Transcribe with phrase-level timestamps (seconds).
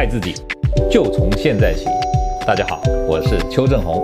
[0.00, 0.32] 爱自己，
[0.90, 1.84] 就从现在起。
[2.46, 4.02] 大家好，我是邱正红。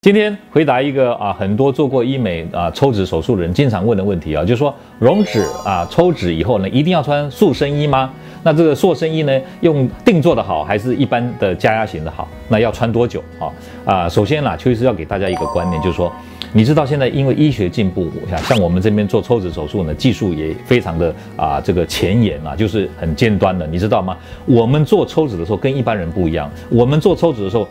[0.00, 8.12] 今天回答一个啊，很多做过医美啊抽脂手术的人经常问的问题啊，就是说溶脂啊抽脂以后呢，一定要穿塑身衣吗？
[8.44, 12.28] 那这个塑身衣呢，用定做的好，还是一般的加压型的好？
[12.46, 13.50] 那要穿多久啊？
[13.84, 16.12] 啊，首先呢，邱医师要给大家一个观念，就是说。
[16.52, 24.16] 你知道现在因为医学进步，像像我们这边做抽脂手术呢，技术也非常的啊这个前沿啊，就是很尖端的，你知道吗？
[24.46, 27.68] 我们做抽脂的时候跟一般人不一样，我们做抽脂的时候，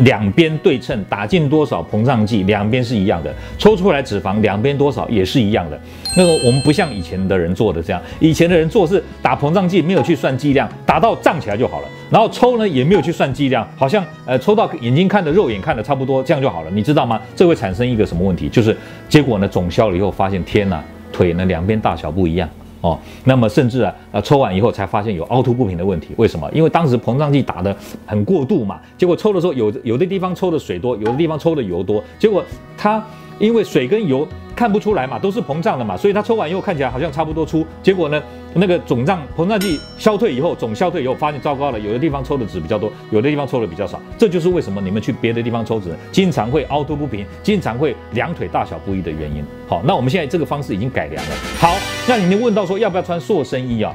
[0.00, 5.80] 两边对称，打进多少膨胀剂，两边是一样的，抽出来脂肪两边多少也是一样的。
[6.16, 11.88] 那个我们不像以前的人做的这样，以前的人做是打膨胀剂没有去算剂量，打到胀起来就好了。
[12.10, 17.20] 然后抽呢也没有去算剂量，好像呃抽到眼睛看的肉眼看的差不多，这样就好了，你知道吗？
[17.36, 18.48] 这会产生一个什么问题？
[18.48, 18.76] 就是
[19.08, 22.48] 结果呢肿消了以后发现天呐，腿呢两边大小不一样
[22.80, 26.50] 哦，那么甚至啊呃抽完以后才发现有凹凸不平的问题，为什么？
[26.52, 27.74] 因为当时膨胀剂打得
[28.06, 32.44] 很过度嘛，结果抽的时候有有的地方抽的水多，有的地方抽的油多，结果
[32.76, 33.02] 它
[33.38, 34.26] 因为水跟油。
[34.58, 38.20] 看不出来嘛，都是膨胀的嘛，所以它抽完以后看起来好像差不多粗，结果呢，
[38.54, 49.44] 那个肿胀膨胀剂消退以后，肿消退以后发现糟糕了，有的地方抽的脂比较多，有的地方抽的比较少，这就是为什么你们去别的地方抽脂，经常会凹凸不平，经常会两腿大小不一的原因。
[49.68, 51.30] 好，那我们现在这个方式已经改良了。
[51.60, 51.76] 好，
[52.08, 53.94] 那你们问到说要不要穿塑身衣啊？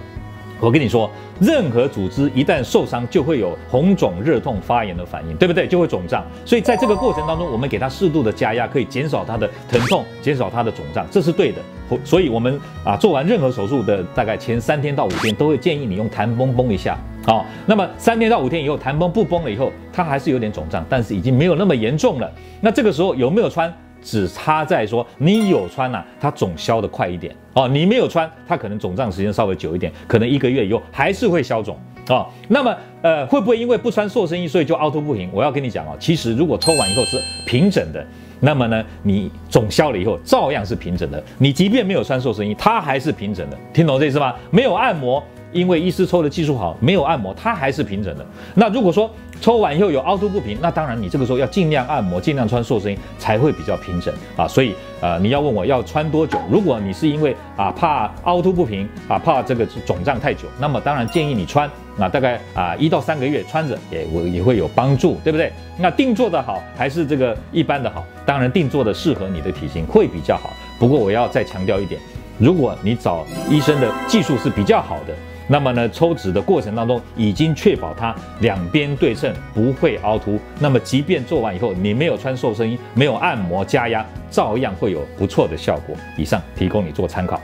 [0.59, 1.09] 我跟你说，
[1.41, 5.67] 任何组织一旦受伤，就会有红肿、热痛、发炎的反应，对不对？
[5.67, 6.23] 就会肿胀。
[6.45, 11.57] 所以在这个过程当中，我们给它适度的加压，可以减少它的疼痛，减少它的肿胀，这是对的。
[12.05, 16.95] 所以，我们啊做完任何手术的大概前三天到五天，都会建议你用弹绷绷一下。
[17.25, 22.31] 好，那么三天到五天以后，弹绷不绷了以后，它还是有点肿胀，但是已经没有那么严重了。
[22.61, 23.73] 那这个时候有没有穿？
[24.03, 27.67] 只差在说你有穿呐、它肿消得快一点哦。
[27.67, 31.77] 你没有穿，它可能肿胀时间稍微久一点，可能一个月以后还是会消肿
[32.09, 32.27] 哦。
[32.47, 35.29] 那么呃，会不会因为不穿塑身衣，所以就凹凸不平？
[35.33, 38.05] 我要跟你讲哦，其实如果抽完以后是平整的，
[38.39, 41.23] 那么呢，你肿消了以后照样是平整的。
[41.37, 43.57] 你即便没有穿塑身衣，它还是平整的。
[43.73, 44.33] 听懂这意思吗？
[44.51, 45.23] 没有按摩。
[45.53, 48.25] 因为医师抽的技术好，没有按摩，它还是平整的。
[48.55, 49.09] 那如果说
[49.39, 54.47] 抽完以后有凹凸不平，那当然你这个时候要尽量按摩，尽量穿塑身衣才会比较平整啊。
[54.47, 56.39] 所以呃，你要问我要穿多久？
[56.49, 65.51] 如果你是因为啊怕凹凸不平啊，怕这个肿胀太久，那么当然建议你穿那，大概啊一到三个月穿着也我也会有帮助，对不对？
[65.77, 68.03] 那定做的好还是这个一般的好？
[68.25, 70.51] 当然定做的适合你的体型会比较好。
[70.79, 71.99] 不过我要再强调一点，
[72.37, 75.13] 如果你找医生的技术是比较好的。
[75.47, 80.39] 那么呢，抽脂的过程当中已经确保它两边对称，不会凹凸。
[80.59, 85.95] 那么即便做完以后，你没有穿瘦身衣，没有按摩加压，照样会有不错的效果。
[86.17, 87.39] 以上提供你做参考。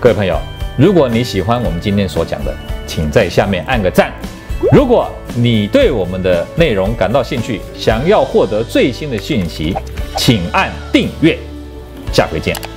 [0.00, 0.36] 各位朋友，
[0.76, 2.52] 如果你喜欢我们今天所讲的，
[2.86, 4.12] 请在下面按个赞。
[4.72, 9.74] 如果你对我们的内容感到兴趣，想要获得最新的讯息，
[10.16, 11.38] 请按订阅。
[12.12, 12.71] 下回见。